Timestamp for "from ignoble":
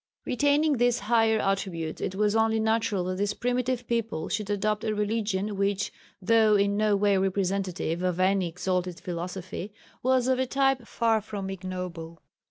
11.21-12.19